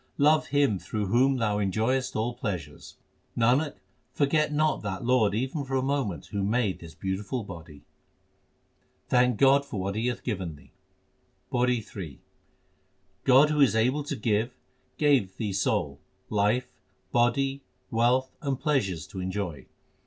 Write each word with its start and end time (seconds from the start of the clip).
Love 0.17 0.47
Him 0.47 0.79
through 0.79 1.05
whom 1.05 1.37
thou 1.37 1.59
enjoyest 1.59 2.15
all 2.15 2.33
pleasures. 2.33 2.97
Nanak, 3.37 3.75
forget 4.11 4.51
not 4.51 4.81
that 4.81 5.05
Lord 5.05 5.35
even 5.35 5.63
for 5.63 5.75
a 5.75 5.83
moment 5.83 6.25
who 6.31 6.41
made 6.41 6.79
this 6.79 6.95
beautiful 6.95 7.43
body. 7.43 7.83
Thank 9.09 9.37
God 9.37 9.63
for 9.63 9.79
what 9.79 9.93
He 9.93 10.07
hath 10.07 10.23
given 10.23 10.55
thee: 10.55 10.71
PAURI 11.51 11.85
III 11.95 12.19
God 13.25 13.51
who 13.51 13.61
is 13.61 13.75
able 13.75 14.01
to 14.05 14.15
give, 14.15 14.57
gave 14.97 15.37
thee 15.37 15.53
soul, 15.53 15.99
life, 16.31 16.71
body, 17.11 17.61
wealth, 17.91 18.31
and 18.41 18.59
pleasures 18.59 19.05
to 19.05 19.19
enjoy. 19.19 19.67